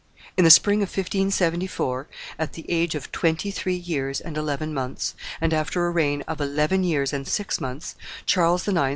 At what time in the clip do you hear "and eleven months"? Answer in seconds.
4.19-5.13